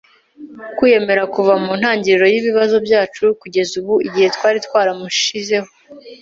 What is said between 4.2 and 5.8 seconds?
twari twaramushizeho